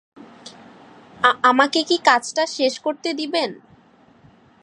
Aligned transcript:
আমাকে 1.43 1.79
কী 1.83 1.97
কাজটা 2.05 2.43
শেষ 2.47 2.73
করতে 2.79 3.09
দিবেন। 3.13 3.49